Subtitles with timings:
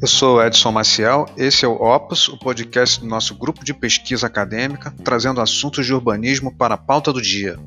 [0.00, 4.26] Eu sou Edson Maciel, esse é o Opus, o podcast do nosso grupo de pesquisa
[4.28, 7.58] acadêmica, trazendo assuntos de urbanismo para a pauta do dia.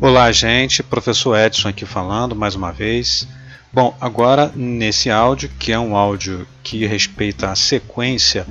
[0.00, 3.26] Olá, gente, professor Edson aqui falando mais uma vez.
[3.72, 8.46] Bom, agora nesse áudio, que é um áudio que respeita a sequência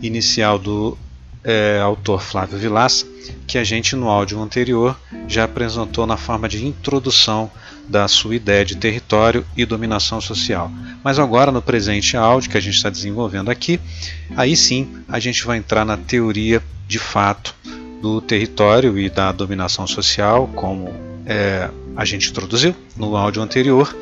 [0.00, 0.96] inicial do
[1.44, 3.06] é, autor Flávio Vilaça,
[3.46, 7.50] que a gente no áudio anterior já apresentou na forma de introdução
[7.88, 10.70] da sua ideia de território e dominação social.
[11.02, 13.80] Mas agora, no presente áudio que a gente está desenvolvendo aqui,
[14.36, 17.54] aí sim a gente vai entrar na teoria de fato
[18.02, 20.92] do território e da dominação social, como
[21.26, 23.92] é, a gente introduziu no áudio anterior,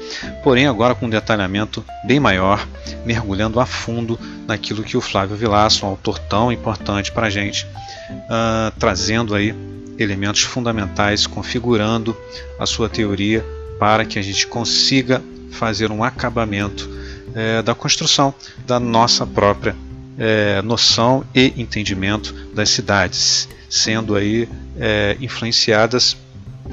[0.44, 2.68] porém agora com um detalhamento bem maior,
[3.06, 7.64] mergulhando a fundo naquilo que o Flávio Vilaço, um autor tão importante para a gente,
[7.64, 9.54] uh, trazendo aí
[9.98, 12.14] elementos fundamentais, configurando
[12.60, 13.42] a sua teoria
[13.78, 16.86] para que a gente consiga fazer um acabamento
[17.34, 18.34] é, da construção
[18.66, 19.74] da nossa própria
[20.18, 24.46] é, noção e entendimento das cidades, sendo aí
[24.78, 26.14] é, influenciadas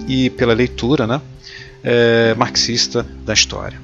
[0.08, 1.22] e pela leitura né,
[1.84, 3.80] é, marxista da história.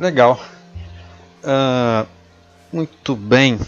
[0.00, 0.40] Legal.
[1.44, 2.08] Uh,
[2.72, 3.58] muito bem.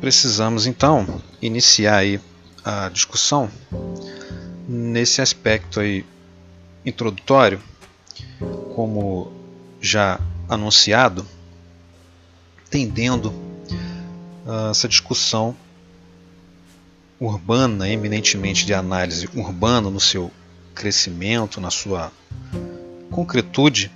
[0.00, 2.20] Precisamos então iniciar aí
[2.64, 3.48] a discussão
[4.68, 6.04] nesse aspecto aí
[6.84, 7.60] introdutório,
[8.74, 9.30] como
[9.80, 11.24] já anunciado
[12.70, 13.26] entendendo
[14.46, 15.56] uh, essa discussão
[17.18, 20.30] urbana, eminentemente de análise urbana no seu
[20.74, 22.12] crescimento, na sua
[23.10, 23.90] concretude,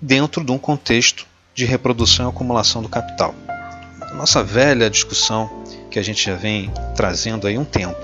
[0.00, 3.34] dentro de um contexto de reprodução e acumulação do capital.
[4.14, 8.00] Nossa velha discussão que a gente já vem trazendo aí um tempo.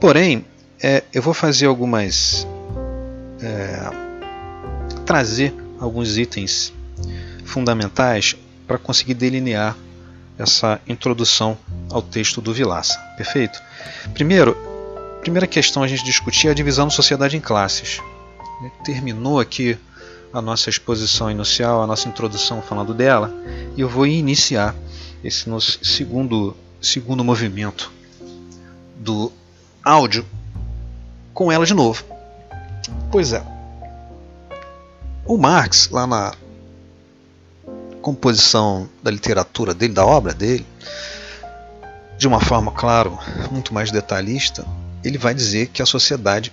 [0.00, 0.44] Porém,
[0.82, 2.46] é, eu vou fazer algumas.
[3.40, 4.04] É,
[5.06, 6.72] trazer alguns itens
[7.44, 9.76] fundamentais para conseguir delinear
[10.38, 11.56] essa introdução
[11.90, 12.98] ao texto do Vilaça.
[13.16, 13.60] Perfeito?
[14.12, 14.56] Primeiro,
[15.20, 18.00] primeira questão a gente discutir é a divisão da sociedade em classes.
[18.84, 19.78] Terminou aqui
[20.32, 23.32] a nossa exposição inicial, a nossa introdução falando dela,
[23.76, 24.74] e eu vou iniciar
[25.22, 27.92] esse nosso segundo, segundo movimento
[28.96, 29.30] do
[29.84, 30.26] áudio
[31.32, 32.04] com ela de novo.
[33.10, 33.42] Pois é.
[35.24, 36.34] O Marx, lá na
[38.04, 40.66] composição da literatura dele, da obra dele,
[42.18, 43.18] de uma forma, claro,
[43.50, 44.62] muito mais detalhista,
[45.02, 46.52] ele vai dizer que a sociedade,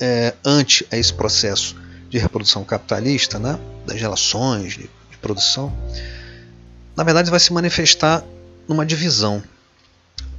[0.00, 1.76] é, ante a esse processo
[2.08, 5.70] de reprodução capitalista, né, das relações de, de produção,
[6.96, 8.24] na verdade vai se manifestar
[8.66, 9.42] numa divisão.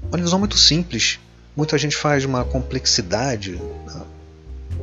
[0.07, 1.19] Uma divisão muito simples.
[1.56, 4.01] Muita gente faz uma complexidade né,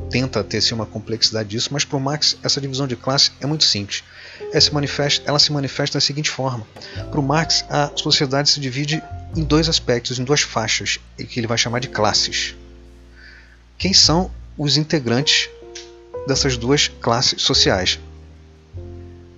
[0.09, 3.65] tenta ter uma complexidade disso, mas para o Marx essa divisão de classe é muito
[3.65, 4.03] simples.
[4.51, 6.65] Ela se manifesta, ela se manifesta da seguinte forma:
[7.09, 9.01] para o Marx a sociedade se divide
[9.35, 12.55] em dois aspectos, em duas faixas, que ele vai chamar de classes.
[13.77, 15.49] Quem são os integrantes
[16.27, 17.99] dessas duas classes sociais?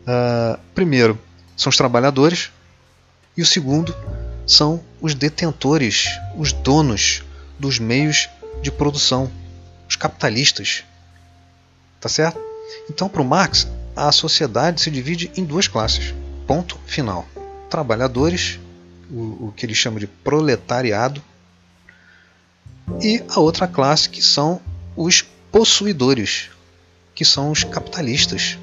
[0.01, 1.19] Uh, primeiro
[1.55, 2.49] são os trabalhadores
[3.35, 3.95] e o segundo
[4.47, 7.23] são os detentores, os donos
[7.59, 8.29] dos meios
[8.61, 9.29] de produção,
[9.87, 10.83] os capitalistas.
[11.99, 12.39] Tá certo?
[12.89, 13.67] Então, para o Marx,
[14.07, 16.13] a sociedade se divide em duas classes.
[16.47, 17.27] Ponto final.
[17.69, 18.59] Trabalhadores,
[19.11, 21.21] o, o que ele chama de proletariado,
[23.01, 24.59] e a outra classe que são
[24.95, 25.21] os
[25.51, 26.49] possuidores,
[27.13, 28.57] que são os capitalistas,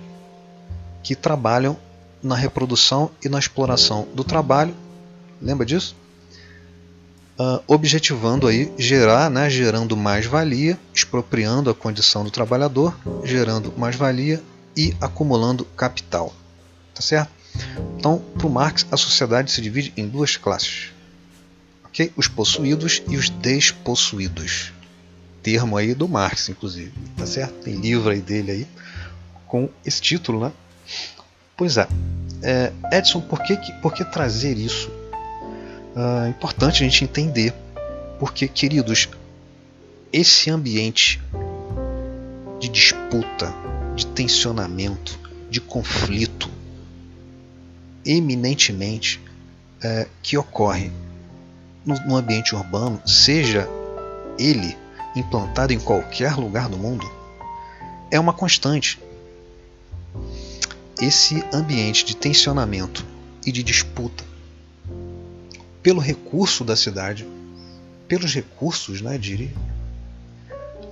[1.02, 1.76] que trabalham
[2.22, 4.74] na reprodução e na exploração do trabalho.
[5.40, 5.94] Lembra disso?
[7.38, 13.96] uh, objetivando aí gerar, né, gerando mais valia, expropriando a condição do trabalhador, gerando mais
[13.96, 14.42] valia
[14.76, 16.34] e acumulando capital.
[16.94, 17.30] Tá certo?
[17.98, 20.92] Então, para o Marx, a sociedade se divide em duas classes.
[21.86, 22.12] Okay?
[22.16, 24.72] Os possuídos e os despossuídos.
[25.42, 26.92] Termo aí do Marx, inclusive.
[27.16, 27.54] Tá certo?
[27.64, 28.66] Tem livro aí dele aí
[29.46, 30.52] com esse título, né?
[31.56, 31.88] Pois é.
[32.42, 34.90] é Edson, por que, por que trazer isso
[35.96, 37.54] uh, importante a gente entender.
[38.18, 39.08] Porque, queridos,
[40.12, 41.20] esse ambiente
[42.60, 43.52] de disputa,
[43.96, 45.18] de tensionamento,
[45.50, 46.48] de conflito,
[48.04, 49.20] eminentemente
[49.82, 50.92] é, que ocorre
[51.84, 53.68] no, no ambiente urbano, seja
[54.38, 54.76] ele
[55.16, 57.10] implantado em qualquer lugar do mundo,
[58.10, 59.00] é uma constante.
[61.00, 63.04] Esse ambiente de tensionamento
[63.44, 64.24] e de disputa
[65.82, 67.26] pelo recurso da cidade,
[68.08, 69.52] pelos recursos, né, diria,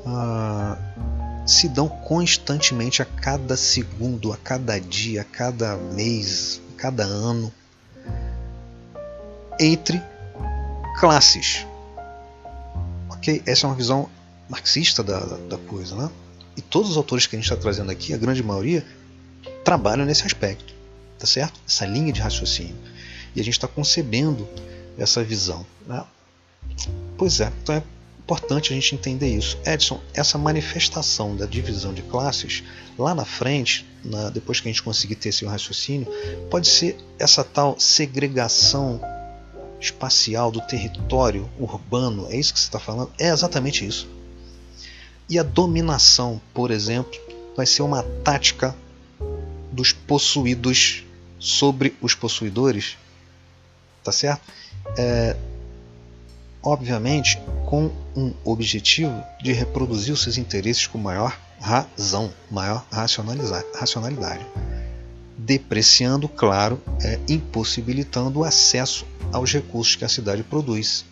[0.07, 1.14] uh,
[1.47, 7.53] se dão constantemente a cada segundo, a cada dia, a cada mês, a cada ano,
[9.61, 10.03] entre
[10.99, 11.67] classes.
[13.11, 13.43] Ok?
[13.47, 14.09] Essa é uma visão
[14.49, 16.11] marxista da, da coisa, né?
[16.57, 18.85] E todos os autores que a gente está trazendo aqui, a grande maioria,
[19.65, 20.73] trabalham nesse aspecto,
[21.19, 21.61] tá certo?
[21.67, 22.77] Essa linha de raciocínio.
[23.35, 24.49] E a gente está concebendo
[24.97, 25.67] essa visão.
[25.87, 26.05] Né?
[27.19, 27.83] Pois é, então é
[28.25, 29.59] importante a gente entender isso.
[29.67, 32.65] Edson, essa manifestação da divisão de classes,
[32.99, 36.09] lá na frente, na, depois que a gente conseguir ter esse raciocínio,
[36.51, 39.01] pode ser essa tal segregação
[39.79, 42.27] espacial do território urbano.
[42.31, 43.13] É isso que você está falando?
[43.19, 44.09] É exatamente isso.
[45.29, 47.21] E a dominação, por exemplo,
[47.55, 48.75] vai ser uma tática
[49.71, 51.05] dos possuídos
[51.39, 52.97] sobre os possuidores,
[54.03, 54.43] tá certo?
[54.97, 55.37] É,
[56.65, 64.47] obviamente, com um objetivo de reproduzir os seus interesses com maior razão, maior racionalidade,
[65.37, 71.05] depreciando, claro, é, impossibilitando o acesso aos recursos que a cidade produz,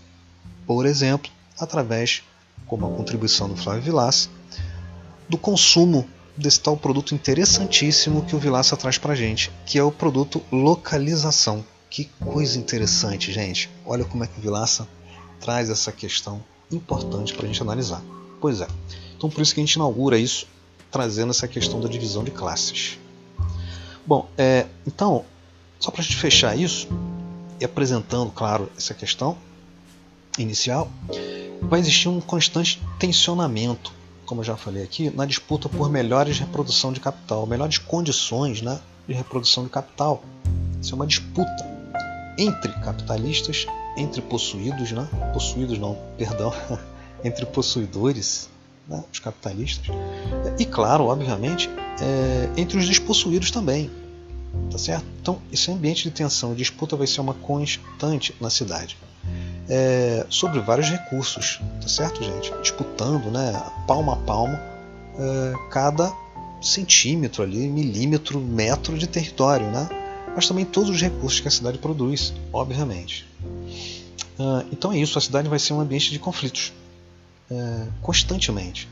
[0.67, 2.23] por exemplo, através
[2.67, 4.29] como a contribuição do Flávio Vilaça,
[5.29, 9.93] do consumo desse tal produto interessantíssimo que o Vilaça traz para gente, que é o
[9.93, 11.65] produto localização.
[11.91, 13.69] Que coisa interessante, gente.
[13.85, 14.89] Olha como é que o Vilaça
[15.43, 18.03] traz essa questão importante para a gente analisar.
[18.41, 18.69] Pois é.
[19.17, 20.47] Então por isso que a gente inaugura isso,
[20.91, 22.99] trazendo essa questão da divisão de classes.
[24.07, 25.25] Bom, é, então,
[25.79, 26.89] só para a gente fechar isso,
[27.61, 29.37] e apresentando, claro, essa questão
[30.37, 30.91] inicial,
[31.61, 33.93] vai existir um constante tensionamento,
[34.27, 38.81] como eu já falei aqui, na disputa por melhores reprodução de capital, melhores condições né,
[39.07, 40.25] de reprodução de capital.
[40.81, 41.65] Isso é uma disputa
[42.37, 43.67] entre capitalistas,
[43.97, 45.07] entre possuídos, né?
[45.33, 46.53] possuídos não, perdão,
[47.25, 48.49] entre possuidores,
[48.89, 49.03] né?
[49.13, 49.95] os capitalistas,
[50.59, 51.69] e claro, obviamente,
[52.01, 53.91] é, entre os despossuídos também.
[54.71, 55.07] Tá certo?
[55.21, 58.99] Então, esse ambiente de tensão e disputa vai ser uma constante na cidade
[59.69, 62.53] é, sobre vários recursos, tá certo, gente?
[62.61, 63.53] Disputando, né,
[63.87, 64.61] palma a palma,
[65.19, 66.13] é, cada
[66.61, 69.89] centímetro ali, milímetro, metro de território, né?
[70.35, 73.27] Mas também todos os recursos que a cidade produz, obviamente.
[74.39, 76.73] Uh, então é isso, a cidade vai ser um ambiente de conflitos
[77.53, 78.89] é, constantemente.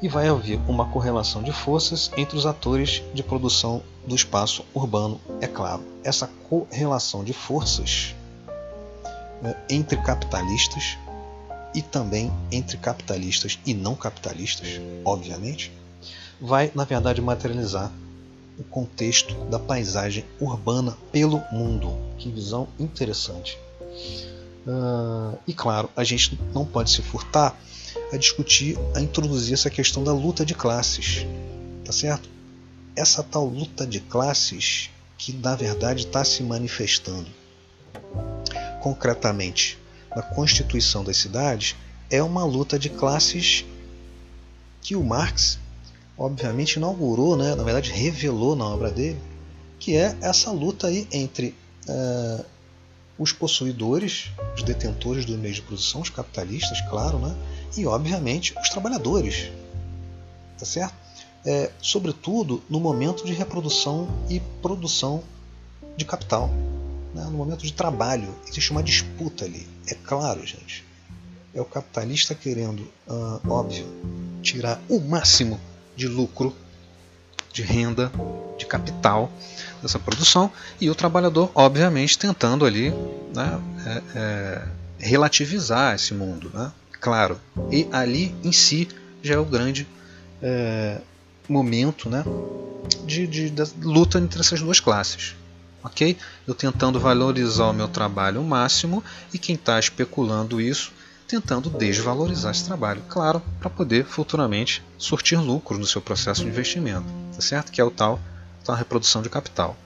[0.00, 5.20] E vai haver uma correlação de forças entre os atores de produção do espaço urbano,
[5.40, 5.82] é claro.
[6.04, 8.14] Essa correlação de forças
[9.42, 10.96] né, entre capitalistas
[11.74, 15.72] e também entre capitalistas e não capitalistas, obviamente,
[16.40, 17.90] vai na verdade materializar
[18.56, 21.92] o contexto da paisagem urbana pelo mundo.
[22.16, 23.58] Que visão interessante.
[24.66, 27.58] Uh, e claro, a gente não pode se furtar
[28.12, 31.26] a discutir, a introduzir essa questão da luta de classes,
[31.84, 32.28] tá certo?
[32.94, 37.26] Essa tal luta de classes que na verdade está se manifestando
[38.80, 39.78] concretamente
[40.14, 41.76] na constituição das cidades,
[42.10, 43.64] é uma luta de classes
[44.80, 45.58] que o Marx,
[46.16, 47.54] obviamente, inaugurou, né?
[47.54, 49.20] na verdade, revelou na obra dele,
[49.78, 51.54] que é essa luta aí entre
[51.88, 52.44] uh,
[53.18, 57.34] os possuidores, os detentores do meio de produção, os capitalistas, claro, né?
[57.76, 59.50] e, obviamente, os trabalhadores.
[60.58, 60.94] Tá certo?
[61.44, 65.22] É, sobretudo no momento de reprodução e produção
[65.96, 66.50] de capital
[67.14, 68.34] né, no momento de trabalho.
[68.46, 69.66] Existe uma disputa ali.
[69.86, 70.84] É claro, gente.
[71.54, 72.86] É o capitalista querendo,
[73.48, 73.86] óbvio,
[74.42, 75.58] tirar o máximo
[75.96, 76.54] de lucro,
[77.52, 78.10] de renda,
[78.56, 79.30] de capital
[79.82, 80.50] dessa produção
[80.80, 82.90] e o trabalhador, obviamente, tentando ali
[83.34, 84.62] né, é, é,
[84.98, 86.50] relativizar esse mundo.
[86.52, 86.72] Né?
[87.00, 87.40] Claro.
[87.70, 88.88] E ali em si
[89.22, 89.86] já é o grande
[90.42, 91.00] é,
[91.48, 92.24] momento né,
[93.04, 95.34] de, de, de luta entre essas duas classes
[95.82, 96.16] ok?
[96.46, 99.02] Eu tentando valorizar o meu trabalho ao máximo
[99.32, 100.92] e quem está especulando isso
[101.28, 107.06] tentando desvalorizar esse trabalho, claro, para poder futuramente surtir lucro no seu processo de investimento,
[107.34, 107.70] tá certo?
[107.70, 108.18] Que é o tal,
[108.64, 109.76] tal reprodução de capital.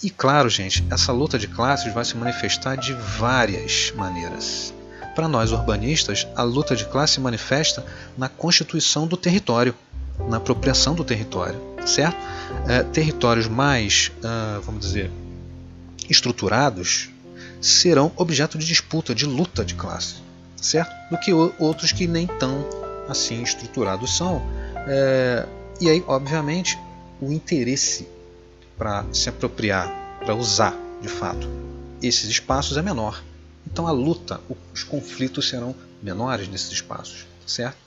[0.00, 4.72] E claro, gente, essa luta de classes vai se manifestar de várias maneiras.
[5.16, 7.84] Para nós urbanistas, a luta de classe se manifesta
[8.16, 9.74] na constituição do território,
[10.28, 12.16] na apropriação do território, certo?
[12.68, 15.10] É, territórios mais, uh, vamos dizer,
[16.08, 17.10] estruturados
[17.60, 20.16] serão objeto de disputa, de luta de classe,
[20.64, 20.92] certo?
[21.10, 22.66] Do que outros que nem tão
[23.08, 24.42] assim estruturados são.
[24.86, 25.46] É,
[25.80, 26.78] e aí, obviamente,
[27.20, 28.08] o interesse
[28.76, 29.88] para se apropriar,
[30.24, 31.48] para usar de fato
[32.02, 33.22] esses espaços é menor.
[33.66, 34.40] Então a luta,
[34.72, 37.78] os conflitos serão menores nesses espaços, certo?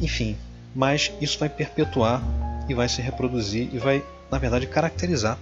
[0.00, 0.36] Enfim,
[0.74, 2.22] mas isso vai perpetuar
[2.68, 5.38] e vai se reproduzir e vai, na verdade, caracterizar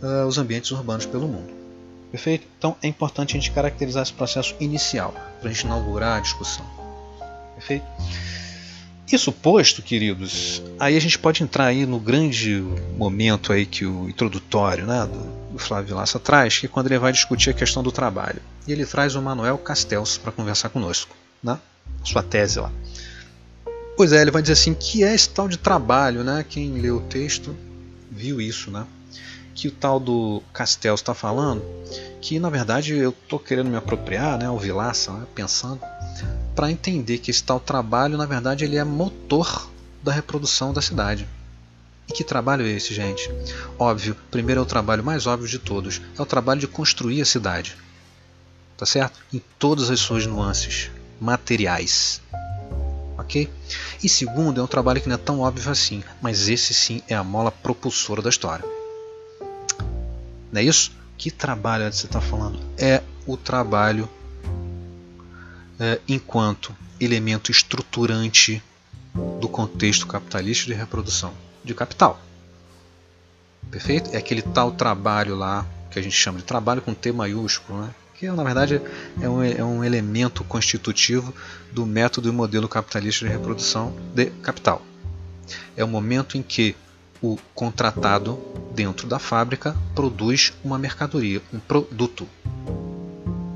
[0.00, 1.59] uh, os ambientes urbanos pelo mundo.
[2.10, 2.46] Perfeito?
[2.58, 6.64] Então é importante a gente caracterizar esse processo inicial para a gente inaugurar a discussão.
[7.54, 7.86] Perfeito?
[9.12, 12.62] Isso posto, queridos, aí a gente pode entrar aí no grande
[12.96, 15.04] momento aí que o introdutório né,
[15.52, 18.40] do, Flávio Lassa traz, que é quando ele vai discutir a questão do trabalho.
[18.66, 21.58] E ele traz o Manuel Castells para conversar conosco, né?
[22.04, 22.72] sua tese lá.
[23.96, 26.44] Pois é, ele vai dizer assim, que é esse tal de trabalho, né?
[26.48, 27.54] Quem leu o texto
[28.10, 28.86] viu isso, né?
[29.60, 31.62] Que o tal do Castells está falando,
[32.22, 34.48] que na verdade eu estou querendo me apropriar, né?
[34.48, 35.78] O Vilaça, né, pensando
[36.54, 39.70] para entender que esse tal trabalho, na verdade, ele é motor
[40.02, 41.28] da reprodução da cidade.
[42.08, 43.30] E que trabalho é esse, gente?
[43.78, 47.26] Óbvio, primeiro é o trabalho mais óbvio de todos, é o trabalho de construir a
[47.26, 47.76] cidade.
[48.78, 49.20] Tá certo?
[49.30, 50.90] Em todas as suas nuances
[51.20, 52.22] materiais.
[53.18, 53.46] Ok?
[54.02, 57.14] E segundo, é um trabalho que não é tão óbvio assim, mas esse sim é
[57.14, 58.79] a mola propulsora da história.
[60.52, 60.92] Não é isso?
[61.16, 62.58] Que trabalho você está falando?
[62.78, 64.08] É o trabalho
[65.78, 68.62] é, enquanto elemento estruturante
[69.40, 71.32] do contexto capitalista de reprodução
[71.64, 72.20] de capital.
[73.70, 74.10] Perfeito?
[74.12, 77.94] É aquele tal trabalho lá que a gente chama de trabalho com T maiúsculo, né?
[78.20, 78.82] que na verdade
[79.20, 81.34] é um, é um elemento constitutivo
[81.72, 84.82] do método e modelo capitalista de reprodução de capital.
[85.74, 86.76] É o momento em que
[87.22, 88.38] o contratado
[88.74, 92.26] dentro da fábrica produz uma mercadoria, um produto.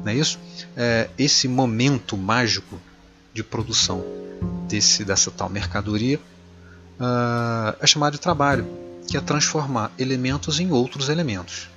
[0.05, 0.39] Não é isso?
[0.77, 2.81] é, esse momento mágico
[3.33, 4.05] de produção
[4.69, 6.19] desse, dessa tal mercadoria
[7.01, 8.67] uh, é chamado de trabalho,
[9.09, 11.69] que é transformar elementos em outros elementos.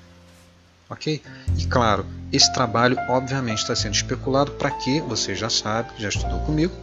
[0.89, 1.21] Ok?
[1.57, 6.39] E claro, esse trabalho obviamente está sendo especulado para que, você já sabe, já estudou
[6.41, 6.73] comigo,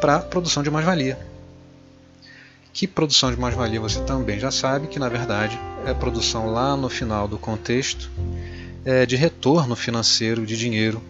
[0.00, 1.18] para a produção de mais-valia.
[2.72, 6.88] Que produção de mais-valia você também já sabe que na verdade é produção lá no
[6.88, 8.10] final do contexto
[8.84, 11.02] é, de retorno financeiro de dinheiro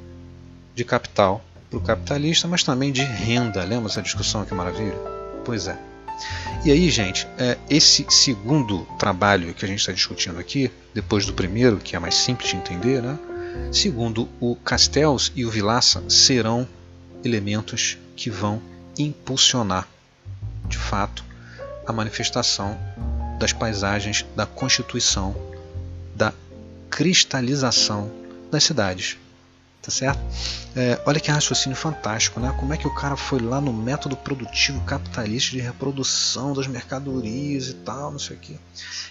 [0.74, 3.62] de capital para o capitalista, mas também de renda.
[3.64, 4.96] Lembra essa discussão que maravilha?
[5.44, 5.78] Pois é.
[6.64, 11.32] E aí, gente, é, esse segundo trabalho que a gente está discutindo aqui, depois do
[11.32, 13.18] primeiro, que é mais simples de entender, né?
[13.72, 16.66] segundo o Castells e o Vilaça, serão
[17.24, 18.60] elementos que vão
[18.98, 19.86] impulsionar,
[20.66, 21.24] de fato,
[21.88, 22.78] a manifestação
[23.38, 25.35] das paisagens, da constituição,
[26.14, 26.33] da
[26.90, 28.11] cristalização
[28.50, 29.16] das cidades.
[29.80, 30.18] Tá certo?
[30.76, 32.54] É, olha que raciocínio fantástico, né?
[32.59, 37.68] Como é que o cara foi lá no método produtivo capitalista de reprodução das mercadorias
[37.68, 38.57] e tal, não sei o quê.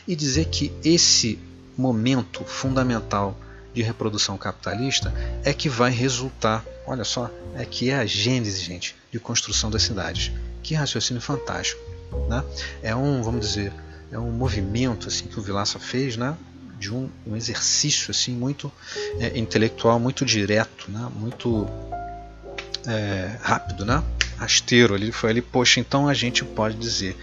[0.07, 1.39] E dizer que esse
[1.75, 3.35] momento fundamental
[3.73, 5.11] de reprodução capitalista
[5.43, 9.83] é que vai resultar, olha só, é que é a gênese, gente, de construção das
[9.83, 10.31] cidades.
[10.61, 11.81] Que raciocínio fantástico,
[12.29, 12.43] né?
[12.81, 13.73] É um, vamos dizer,
[14.11, 16.35] é um movimento assim que o Vilaça fez, né?
[16.79, 18.71] de um, um exercício assim muito
[19.19, 21.09] é, intelectual, muito direto, né?
[21.15, 21.67] muito
[22.85, 24.03] é, rápido, né?
[24.37, 24.95] rasteiro.
[24.95, 27.17] Ele foi ali, poxa, então a gente pode dizer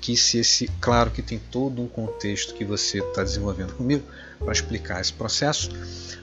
[0.00, 4.04] que se esse, claro que tem todo um contexto que você está desenvolvendo comigo
[4.38, 5.70] para explicar esse processo,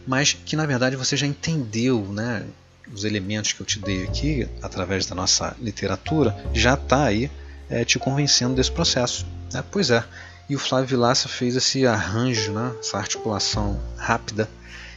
[0.07, 2.45] mas que na verdade você já entendeu, né?
[2.93, 7.31] Os elementos que eu te dei aqui através da nossa literatura já está aí
[7.69, 9.25] é, te convencendo desse processo.
[9.53, 9.63] Né?
[9.71, 10.03] Pois é,
[10.49, 14.47] e o Flávio Vilaça fez esse arranjo, né, essa articulação rápida,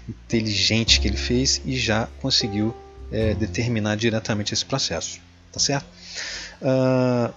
[0.08, 2.74] inteligente que ele fez e já conseguiu
[3.10, 5.20] é, determinar diretamente esse processo.
[5.52, 5.86] Tá certo?
[6.60, 7.32] Uh,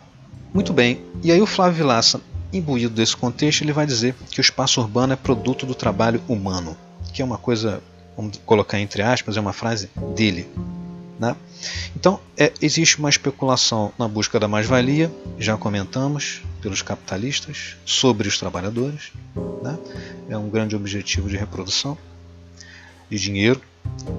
[0.54, 1.02] muito bem.
[1.24, 2.20] E aí o Flávio Vilaça,
[2.52, 6.76] imbuído desse contexto, ele vai dizer que o espaço urbano é produto do trabalho humano,
[7.14, 7.82] que é uma coisa,
[8.18, 10.50] vamos colocar entre aspas, é uma frase dele.
[11.22, 11.36] Né?
[11.96, 18.40] Então, é, existe uma especulação na busca da mais-valia, já comentamos, pelos capitalistas sobre os
[18.40, 19.12] trabalhadores.
[19.62, 19.78] Né?
[20.30, 21.96] É um grande objetivo de reprodução
[23.08, 23.62] de dinheiro.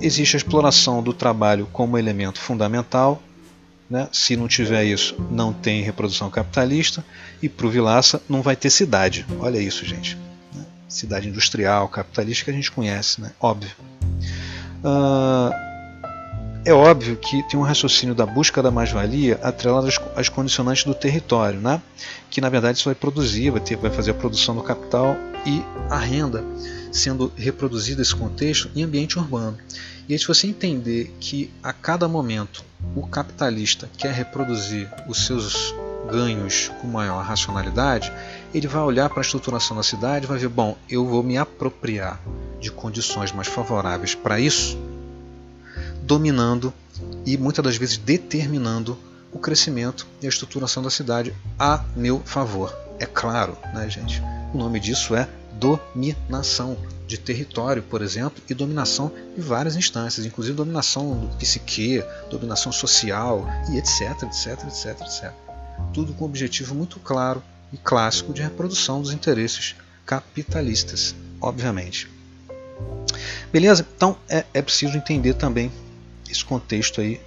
[0.00, 3.20] Existe a exploração do trabalho como elemento fundamental.
[3.90, 4.08] Né?
[4.12, 7.04] Se não tiver isso, não tem reprodução capitalista.
[7.42, 9.26] E para o Vilaça, não vai ter cidade.
[9.40, 10.16] Olha isso, gente.
[10.54, 10.64] Né?
[10.88, 13.32] Cidade industrial, capitalista que a gente conhece, né?
[13.40, 13.72] óbvio.
[14.84, 15.71] Uh,
[16.64, 21.60] é óbvio que tem um raciocínio da busca da mais-valia atrelado às, condicionantes do território,
[21.60, 21.82] né?
[22.30, 25.62] que na verdade isso vai produzir, vai, ter, vai fazer a produção do capital e
[25.90, 26.44] a renda
[26.92, 29.58] sendo reproduzida esse contexto em ambiente urbano.
[30.08, 32.64] E aí, se você entender que a cada momento
[32.94, 35.74] o capitalista quer reproduzir os seus
[36.10, 38.12] ganhos com maior racionalidade,
[38.52, 41.38] ele vai olhar para a estruturação da cidade e vai ver: bom, eu vou me
[41.38, 42.20] apropriar
[42.60, 44.76] de condições mais favoráveis para isso,
[46.02, 46.72] dominando
[47.24, 48.98] e muitas das vezes determinando
[49.32, 52.76] o crescimento e a estruturação da cidade a meu favor.
[52.98, 54.22] É claro, né, gente?
[54.52, 60.56] O nome disso é dominação de território, por exemplo, e dominação de várias instâncias, inclusive
[60.56, 65.32] dominação do psique, dominação social e etc, etc, etc, etc.
[65.92, 67.42] Tudo com um objetivo muito claro
[67.72, 72.10] e clássico de reprodução dos interesses capitalistas, obviamente.
[73.52, 73.86] Beleza?
[73.96, 75.70] Então é, é preciso entender também
[76.32, 77.20] esse contexto aí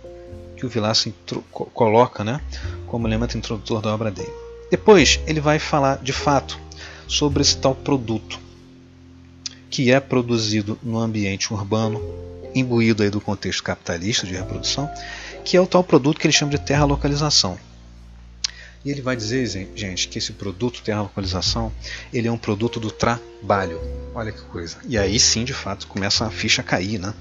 [0.58, 1.12] que o Vilaça
[1.52, 2.42] coloca né,
[2.88, 4.34] como elemento introdutor da obra dele.
[4.70, 6.60] Depois ele vai falar de fato
[7.08, 8.40] sobre esse tal produto
[9.70, 12.02] que é produzido no ambiente urbano,
[12.54, 14.90] imbuído aí do contexto capitalista de reprodução,
[15.44, 17.58] que é o tal produto que ele chama de terra localização.
[18.86, 21.74] E ele vai dizer, gente, que esse produto terra localização,
[22.14, 23.82] ele é um produto do trabalho.
[24.14, 24.78] Olha que coisa.
[24.88, 27.14] E aí sim, de fato, começa a ficha a cair, né?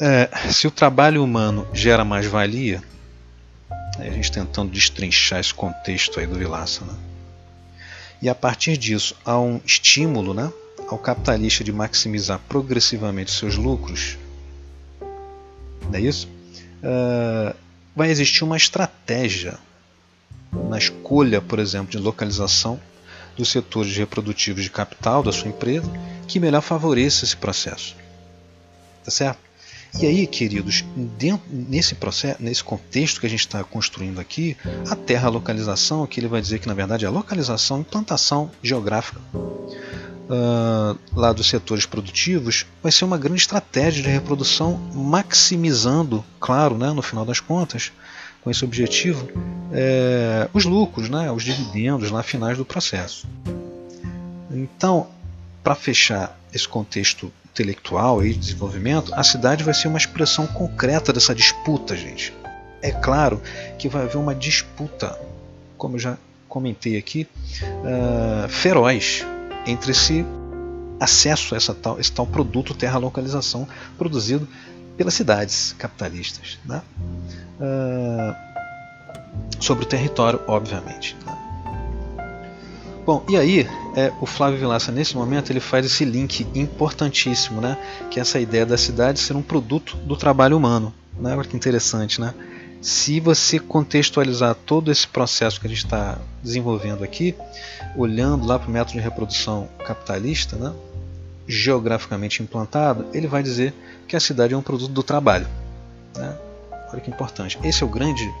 [0.00, 2.82] É, se o trabalho humano gera mais valia,
[3.98, 6.94] a gente tentando destrinchar esse contexto aí do Vilaça, né?
[8.22, 10.50] E a partir disso há um estímulo né,
[10.88, 14.16] ao capitalista de maximizar progressivamente seus lucros,
[15.90, 16.26] não é isso?
[16.82, 17.54] Uh,
[17.94, 19.58] vai existir uma estratégia
[20.68, 22.80] na escolha, por exemplo, de localização
[23.36, 25.90] dos setores reprodutivos de capital da sua empresa
[26.26, 27.96] que melhor favoreça esse processo.
[29.04, 29.49] Tá certo?
[29.98, 30.84] E aí, queridos,
[31.18, 34.56] dentro, nesse processo, nesse contexto que a gente está construindo aqui,
[34.88, 39.20] a terra localização, que ele vai dizer que na verdade é a localização, implantação geográfica
[40.30, 46.92] uh, lá dos setores produtivos, vai ser uma grande estratégia de reprodução, maximizando, claro, né,
[46.92, 47.92] no final das contas,
[48.42, 49.28] com esse objetivo,
[49.70, 53.28] é, os lucros, né, os dividendos lá finais do processo.
[54.50, 55.08] Então,
[55.62, 61.34] para fechar esse contexto intelectual e desenvolvimento, a cidade vai ser uma expressão concreta dessa
[61.34, 62.32] disputa, gente.
[62.82, 63.42] É claro
[63.78, 65.18] que vai haver uma disputa,
[65.76, 66.16] como eu já
[66.48, 67.28] comentei aqui,
[67.62, 69.24] uh, feroz
[69.66, 70.24] entre esse
[70.98, 74.48] acesso a essa tal, esse tal produto terra localização produzido
[74.96, 76.82] pelas cidades capitalistas, né?
[77.58, 78.34] uh,
[79.60, 81.16] sobre o território, obviamente.
[81.24, 81.39] Né?
[83.10, 87.76] Bom, e aí é, o Flávio Vilaça nesse momento ele faz esse link importantíssimo, né?
[88.08, 91.34] Que é essa ideia da cidade ser um produto do trabalho humano, né?
[91.34, 92.32] Olha que interessante, né?
[92.80, 97.34] Se você contextualizar todo esse processo que a gente está desenvolvendo aqui,
[97.96, 100.72] olhando lá para o método de reprodução capitalista, né?
[101.48, 103.74] geograficamente implantado, ele vai dizer
[104.06, 105.48] que a cidade é um produto do trabalho.
[106.16, 106.38] Né?
[106.92, 107.58] Olha que importante.
[107.64, 108.32] Esse é o grande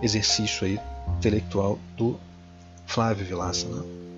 [0.00, 0.78] exercício aí
[1.18, 2.20] intelectual do
[2.86, 3.66] Flávio Vilaça.
[3.66, 4.11] Né?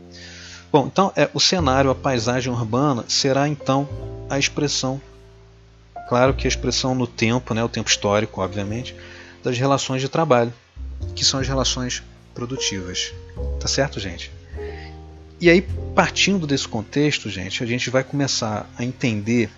[0.74, 3.88] Bom, então é, o cenário, a paisagem urbana será então
[4.28, 5.00] a expressão,
[6.08, 8.92] claro que a expressão no tempo, né, o tempo histórico, obviamente,
[9.40, 10.52] das relações de trabalho,
[11.14, 12.02] que são as relações
[12.34, 13.14] produtivas.
[13.60, 14.32] Tá certo, gente?
[15.40, 15.62] E aí,
[15.94, 19.50] partindo desse contexto, gente, a gente vai começar a entender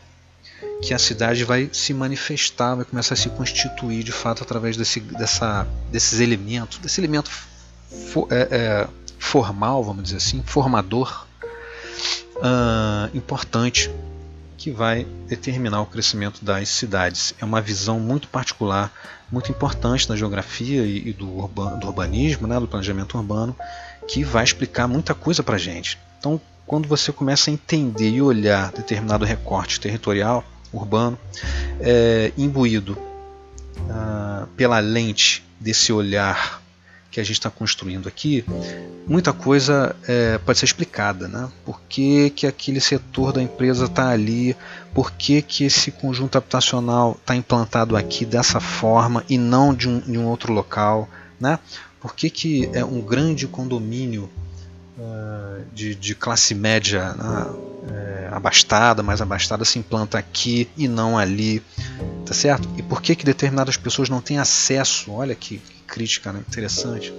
[0.82, 5.00] que a cidade vai se manifestar, vai começar a se constituir de fato através desse,
[5.00, 7.30] dessa, desses elementos, desse elemento
[8.30, 8.88] é, é,
[9.26, 11.26] formal, vamos dizer assim, formador
[12.36, 13.90] uh, importante
[14.56, 17.34] que vai determinar o crescimento das cidades.
[17.40, 18.92] É uma visão muito particular,
[19.30, 23.54] muito importante da geografia e, e do, do, urbanismo, né, do planejamento urbano,
[24.08, 25.98] que vai explicar muita coisa para a gente.
[26.18, 31.18] Então, quando você começa a entender e olhar determinado recorte territorial, urbano,
[31.80, 36.60] é, imbuído uh, pela lente desse olhar
[37.10, 38.44] que a gente está construindo aqui,
[39.06, 41.28] muita coisa é, pode ser explicada.
[41.28, 41.48] Né?
[41.64, 44.56] Por que, que aquele setor da empresa está ali?
[44.92, 50.00] Por que, que esse conjunto habitacional está implantado aqui dessa forma e não de um,
[50.00, 51.08] de um outro local?
[51.40, 51.58] Né?
[52.00, 54.30] Por que, que é um grande condomínio
[54.98, 57.46] uh, de, de, classe média né?
[57.90, 61.62] é, abastada, mais abastada, se implanta aqui e não ali?
[62.24, 62.68] Tá certo?
[62.76, 65.12] E por que, que determinadas pessoas não têm acesso?
[65.12, 67.12] Olha que crítica né, interessante,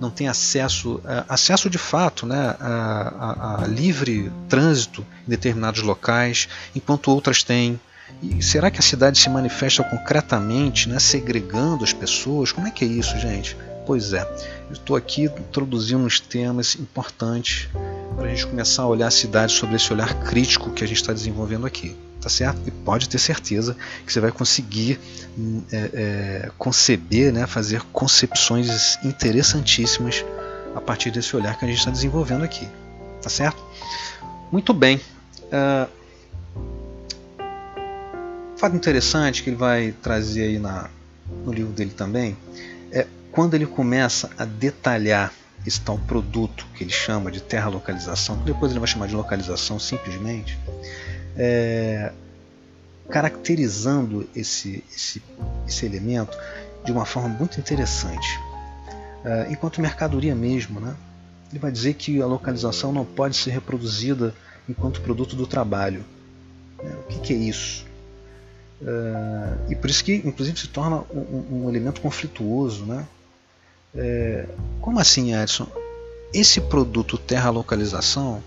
[0.00, 5.82] não tem acesso, é, acesso de fato né, a, a, a, livre trânsito em determinados
[5.82, 7.80] locais, enquanto outras têm,
[8.22, 12.52] E será que a cidade se manifesta concretamente, né, segregando as pessoas?
[12.52, 13.56] Como é que é isso, gente?
[13.86, 14.26] Pois é,
[14.70, 17.68] estou aqui introduzindo uns temas importantes
[18.16, 21.00] para a gente começar a olhar a cidade sobre esse olhar crítico que a gente
[21.00, 22.58] está desenvolvendo aqui, tá certo?
[22.66, 24.98] E pode ter certeza que você vai conseguir
[25.70, 30.24] é, é, conceber, né, fazer concepções interessantíssimas
[30.74, 32.66] a partir desse olhar que a gente está desenvolvendo aqui,
[33.20, 33.62] tá certo?
[34.50, 34.98] Muito bem.
[35.52, 35.86] Uh,
[38.56, 40.88] fato interessante que ele vai trazer aí na,
[41.44, 42.34] no livro dele também
[42.90, 45.30] é quando ele começa a detalhar
[45.66, 49.14] esse tal produto que ele chama de terra localização, que depois ele vai chamar de
[49.14, 50.58] localização simplesmente,
[51.36, 52.12] é,
[53.08, 55.22] caracterizando esse, esse,
[55.66, 56.36] esse elemento
[56.84, 58.28] de uma forma muito interessante.
[59.24, 60.94] É, enquanto mercadoria mesmo, né?
[61.50, 64.34] ele vai dizer que a localização não pode ser reproduzida
[64.68, 66.04] enquanto produto do trabalho.
[66.78, 67.86] É, o que, que, é isso?
[68.82, 72.84] É, e por isso que, inclusive, se torna um, um elemento conflituoso.
[72.84, 73.06] Né?
[73.94, 74.46] É,
[74.80, 75.66] como assim, Edson?
[76.32, 78.42] Esse produto terra localização,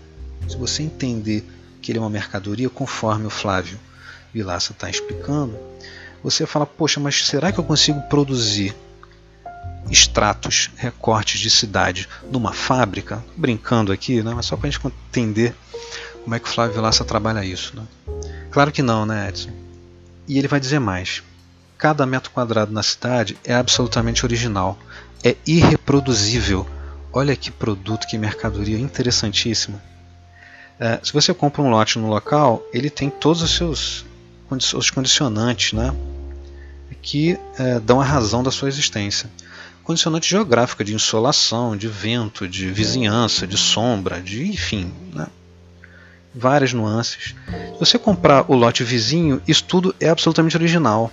[0.46, 1.44] se você entender
[1.92, 3.78] que é uma mercadoria, conforme o Flávio
[4.34, 5.56] Vilaça está explicando,
[6.22, 8.76] você fala, poxa, mas será que eu consigo produzir
[9.90, 14.34] extratos, recortes de cidade numa fábrica, brincando aqui, né?
[14.34, 15.54] mas só para a gente entender
[16.24, 17.74] como é que o Flávio Vilaça trabalha isso.
[17.74, 17.82] Né?
[18.50, 19.50] Claro que não, né, Edson?
[20.26, 21.22] E ele vai dizer mais.
[21.78, 24.78] Cada metro quadrado na cidade é absolutamente original,
[25.24, 26.68] é irreproduzível.
[27.10, 29.80] Olha que produto, que mercadoria interessantíssima.
[30.80, 34.04] É, se você compra um lote no local, ele tem todos os seus
[34.50, 35.94] os condicionantes né,
[37.02, 39.28] que é, dão a razão da sua existência
[39.88, 45.26] condicionante geográfica de insolação, de vento, de vizinhança, de sombra, de enfim, né?
[46.34, 47.34] várias nuances.
[47.46, 51.10] Se você comprar o lote vizinho, isso tudo é absolutamente original.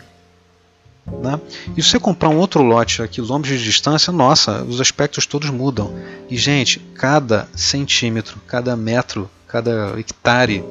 [1.07, 1.39] Né?
[1.77, 5.49] E se você comprar um outro lote a quilômetros de distância, nossa, os aspectos todos
[5.49, 5.95] mudam.
[6.29, 10.65] E gente, cada centímetro, cada metro, cada hectare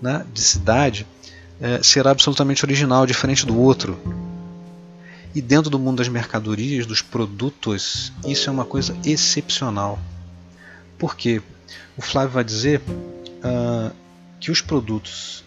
[0.00, 1.06] né, de cidade
[1.60, 3.98] é, será absolutamente original, diferente do outro.
[5.34, 9.98] E dentro do mundo das mercadorias, dos produtos, isso é uma coisa excepcional.
[10.98, 11.42] Por quê?
[11.94, 13.94] O Flávio vai dizer uh,
[14.40, 15.44] que os produtos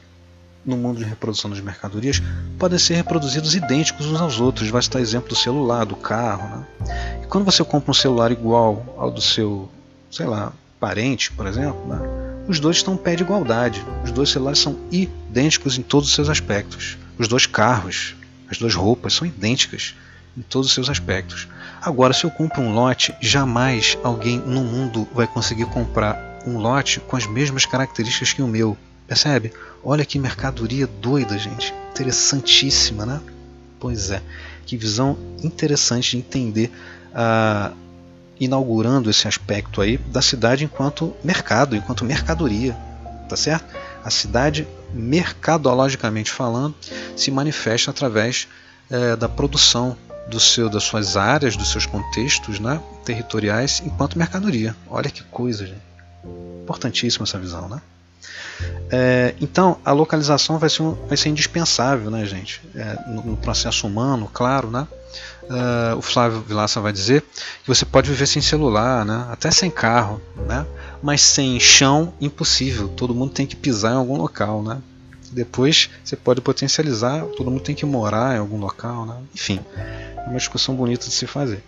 [0.64, 2.22] no mundo de reprodução das mercadorias
[2.60, 4.70] podem ser reproduzidos idênticos uns aos outros.
[4.70, 6.60] Vai citar exemplo do celular, do carro.
[6.60, 7.22] Né?
[7.24, 9.68] E quando você compra um celular igual ao do seu,
[10.12, 12.17] sei lá, parente, por exemplo, né?
[12.48, 13.84] Os dois estão pé de igualdade.
[14.04, 16.98] Os dois celulares são idênticos em todos os seus aspectos.
[17.18, 18.16] Os dois carros,
[18.50, 19.96] as duas roupas são idênticas
[20.38, 21.48] em todos os seus aspectos.
[21.82, 27.00] Agora, se eu compro um lote, jamais alguém no mundo vai conseguir comprar um lote
[27.02, 28.78] com as mesmas características que o meu.
[29.08, 29.52] Percebe?
[29.84, 31.74] Olha que mercadoria doida, gente.
[31.92, 33.22] Interessantíssima, né?
[33.80, 34.22] Pois é.
[34.66, 36.72] Que visão interessante de entender,
[37.14, 37.76] uh,
[38.40, 42.76] inaugurando esse aspecto aí da cidade enquanto mercado, enquanto mercadoria.
[43.28, 43.66] Tá certo?
[44.04, 46.74] A cidade mercadologicamente falando,
[47.16, 48.48] se manifesta através
[48.90, 49.98] é, da produção
[50.28, 54.76] do seu, das suas áreas, dos seus contextos né, territoriais enquanto mercadoria.
[54.90, 55.88] Olha que coisa, gente.
[56.64, 57.82] Importantíssima essa visão, né?
[58.90, 62.62] É, então, a localização vai ser, vai ser indispensável, né, gente?
[62.76, 64.88] É, no, no, processo humano, claro, né?
[65.50, 69.28] É, o Flávio Vilaça vai dizer que você pode viver sem celular, né?
[69.30, 70.66] até sem carro, né?
[71.02, 72.90] mas sem chão, impossível.
[72.90, 74.62] Todo mundo tem que pisar em algum local.
[74.62, 74.82] Né?
[75.32, 79.06] Depois você pode potencializar, todo mundo tem que morar em algum local.
[79.06, 79.18] Né?
[79.34, 81.64] Enfim, é uma discussão bonita de se fazer.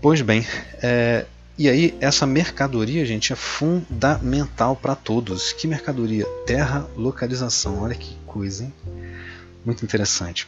[0.00, 0.46] Pois bem,
[0.82, 1.24] é,
[1.58, 5.54] e aí, essa mercadoria, gente, é fundamental para todos.
[5.54, 6.26] Que mercadoria?
[6.46, 7.82] Terra, localização.
[7.82, 8.74] Olha que coisa, hein?
[9.64, 10.46] Muito interessante.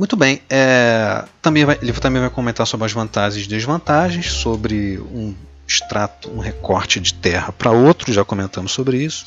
[0.00, 0.40] Muito bem.
[0.48, 5.34] É, também vai, ele também vai comentar sobre as vantagens e desvantagens, sobre um
[5.68, 9.26] extrato, um recorte de terra para outro, já comentamos sobre isso.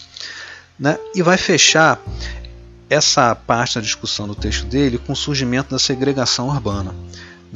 [0.79, 0.97] Né?
[1.13, 2.01] E vai fechar
[2.89, 6.91] essa parte da discussão do texto dele com o surgimento da segregação urbana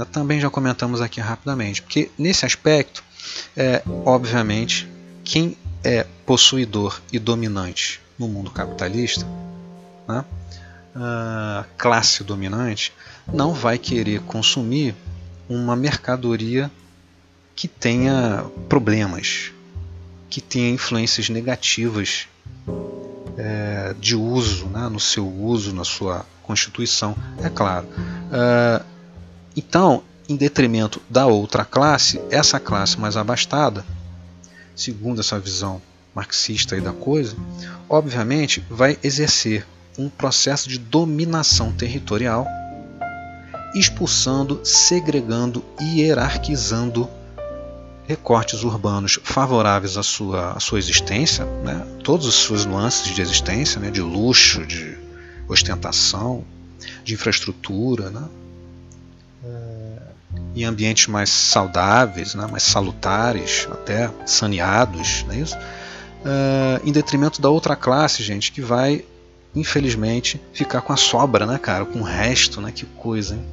[0.05, 3.03] também já comentamos aqui rapidamente, porque nesse aspecto,
[3.55, 4.87] é, obviamente,
[5.23, 9.25] quem é possuidor e dominante no mundo capitalista,
[10.07, 10.23] né,
[10.99, 12.93] a classe dominante,
[13.31, 14.95] não vai querer consumir
[15.47, 16.71] uma mercadoria
[17.55, 19.51] que tenha problemas,
[20.29, 22.27] que tenha influências negativas
[23.37, 27.15] é, de uso, né, no seu uso, na sua constituição.
[27.43, 27.87] É claro.
[27.87, 28.83] Uh,
[29.55, 33.85] então, em detrimento da outra classe, essa classe mais abastada,
[34.75, 35.81] segundo essa visão
[36.13, 37.35] marxista da coisa,
[37.87, 39.65] obviamente vai exercer
[39.97, 42.47] um processo de dominação territorial,
[43.73, 47.09] expulsando, segregando e hierarquizando
[48.07, 51.85] recortes urbanos favoráveis à sua, à sua existência, né?
[52.03, 53.91] todas as suas nuances de existência, né?
[53.91, 54.97] de luxo, de
[55.47, 56.43] ostentação,
[57.03, 58.23] de infraestrutura, né?
[60.55, 62.47] em ambientes mais saudáveis, né?
[62.49, 65.55] mais salutares, até saneados, não é isso?
[65.57, 69.05] Uh, em detrimento da outra classe, gente, que vai,
[69.59, 71.85] infelizmente, ficar com a sobra, né, cara?
[71.85, 72.71] Com o resto, né?
[72.71, 73.43] Que coisa, hein?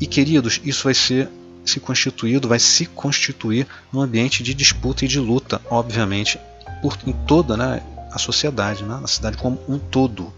[0.00, 1.28] E queridos, isso vai ser
[1.64, 6.38] se constituído, vai se constituir num ambiente de disputa e de luta, obviamente,
[6.80, 10.32] por, em toda né, a sociedade, né, na cidade como um todo,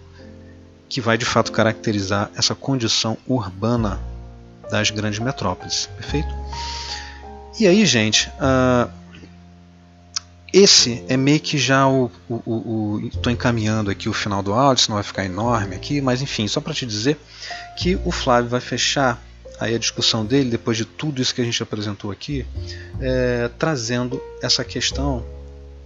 [0.88, 4.00] que vai de fato caracterizar essa condição urbana
[4.70, 5.88] das grandes metrópoles.
[5.96, 6.28] Perfeito?
[7.58, 8.90] E aí, gente, uh,
[10.52, 12.10] esse é meio que já o.
[13.04, 16.60] Estou encaminhando aqui o final do áudio, senão vai ficar enorme aqui, mas enfim, só
[16.60, 17.18] para te dizer
[17.76, 19.22] que o Flávio vai fechar
[19.58, 22.44] aí a discussão dele, depois de tudo isso que a gente apresentou aqui,
[23.00, 25.24] é, trazendo essa questão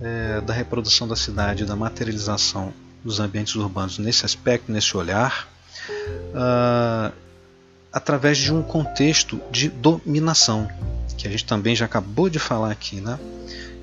[0.00, 2.72] é, da reprodução da cidade, da materialização
[3.04, 5.48] dos ambientes urbanos nesse aspecto, nesse olhar,
[6.32, 7.12] uh,
[7.92, 10.68] através de um contexto de dominação,
[11.16, 13.18] que a gente também já acabou de falar aqui, né?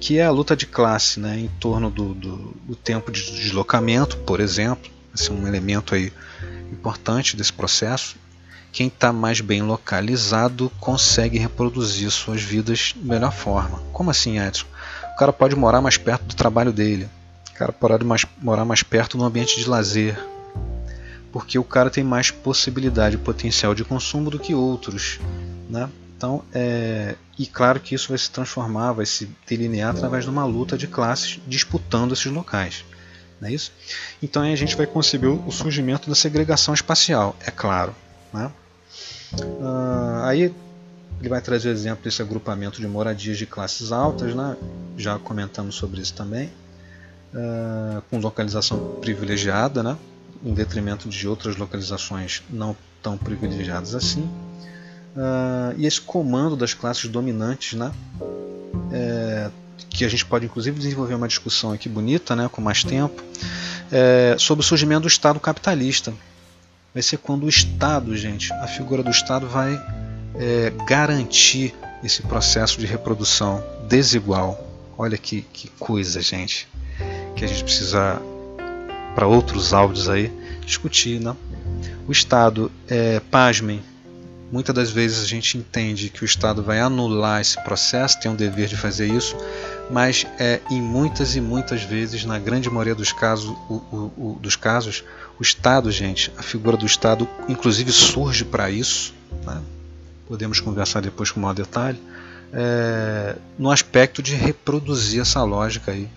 [0.04, 1.40] Que é a luta de classe né?
[1.40, 6.12] em torno do, do, do tempo de deslocamento, por exemplo, esse é um elemento aí
[6.74, 8.18] importante desse processo,
[8.70, 13.82] quem está mais bem localizado consegue reproduzir suas vidas de melhor forma.
[13.94, 14.66] Como assim, Edson?
[15.14, 17.08] O cara pode morar mais perto do trabalho dele.
[17.52, 20.20] O cara pode mais, morar mais perto no ambiente de lazer.
[21.32, 25.22] Porque o cara tem mais possibilidade, potencial de consumo do que outros.
[25.70, 25.88] Né?
[26.16, 30.46] Então, é, e claro que isso vai se transformar, vai se delinear através de uma
[30.46, 32.86] luta de classes disputando esses locais.
[33.42, 33.72] Não é isso?
[34.22, 37.94] Então aí a gente vai conceber o surgimento da segregação espacial, é claro.
[38.34, 38.52] Né?
[39.34, 40.54] Uh, aí
[41.20, 44.56] ele vai trazer o exemplo desse agrupamento de moradias de classes altas, né?
[44.98, 46.52] já comentamos sobre isso também,
[47.34, 49.98] uh, com localização privilegiada, né?
[50.44, 54.30] em detrimento de outras localizações não tão privilegiadas assim.
[55.16, 57.92] Uh, e esse comando das classes dominantes, né?
[58.92, 59.50] É,
[59.90, 63.24] que a gente pode inclusive desenvolver uma discussão aqui bonita, né, com mais tempo,
[63.92, 66.14] é, sobre o surgimento do Estado capitalista
[66.94, 69.74] vai ser quando o Estado, gente, a figura do Estado vai
[70.36, 71.74] é, garantir
[72.04, 74.68] esse processo de reprodução desigual.
[74.98, 76.68] Olha que, que coisa, gente,
[77.36, 78.22] que a gente precisa,
[79.16, 80.32] para outros áudios aí,
[80.66, 81.20] discutir.
[81.20, 81.36] Né?
[82.08, 83.82] O Estado, é, pasmem,
[84.54, 88.36] muitas das vezes a gente entende que o Estado vai anular esse processo, tem o
[88.36, 89.36] dever de fazer isso,
[89.90, 94.40] mas é, em muitas e muitas vezes, na grande maioria dos casos, o, o, o,
[94.40, 95.04] dos casos,
[95.40, 99.16] o Estado, gente, a figura do Estado, inclusive surge para isso.
[99.44, 99.60] Né?
[100.28, 102.00] Podemos conversar depois com maior detalhe.
[102.54, 106.08] É, no aspecto de reproduzir essa lógica aí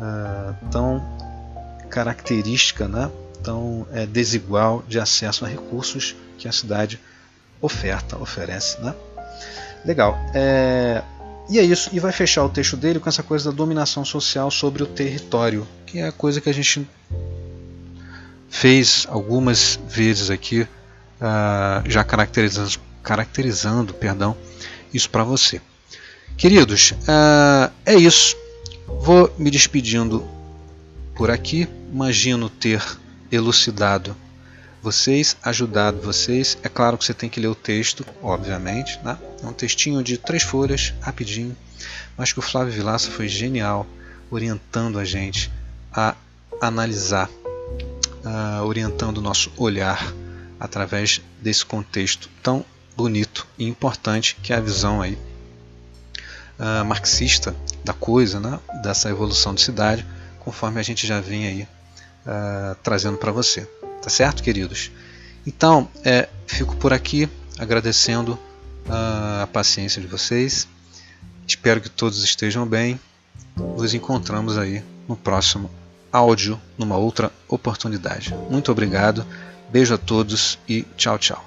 [0.00, 1.04] é, tão
[1.90, 3.10] característica, né?
[3.42, 6.98] tão é, desigual de acesso a recursos que a cidade
[7.60, 8.80] oferta, oferece.
[8.80, 8.94] Né?
[9.84, 10.18] Legal.
[10.34, 11.02] É,
[11.48, 14.50] e é isso, e vai fechar o texto dele com essa coisa da dominação social
[14.50, 16.86] sobre o território, que é a coisa que a gente
[18.48, 24.36] fez algumas vezes aqui, uh, já caracterizando, caracterizando perdão,
[24.94, 25.60] isso para você.
[26.36, 28.36] Queridos, uh, é isso.
[28.86, 30.26] Vou me despedindo
[31.14, 31.68] por aqui.
[31.92, 32.82] Imagino ter
[33.30, 34.16] elucidado
[34.82, 36.56] vocês, ajudado vocês.
[36.62, 38.98] É claro que você tem que ler o texto, obviamente.
[39.04, 39.18] Né?
[39.42, 41.56] É um textinho de três folhas, rapidinho,
[42.16, 43.86] mas que o Flávio Vilaça foi genial,
[44.30, 45.50] orientando a gente
[45.92, 46.14] a
[46.60, 50.12] analisar, uh, orientando o nosso olhar
[50.58, 52.64] através desse contexto tão
[52.96, 55.18] bonito e importante que é a visão aí
[56.58, 58.60] uh, marxista da coisa, né?
[58.82, 60.06] dessa evolução de cidade,
[60.38, 63.66] conforme a gente já vem aí uh, trazendo para você.
[64.02, 64.90] Tá certo, queridos?
[65.46, 68.38] Então, é, fico por aqui agradecendo
[68.88, 70.66] a, a paciência de vocês.
[71.46, 72.98] Espero que todos estejam bem.
[73.56, 75.70] Nos encontramos aí no próximo
[76.12, 78.34] áudio, numa outra oportunidade.
[78.48, 79.26] Muito obrigado,
[79.70, 81.44] beijo a todos e tchau, tchau.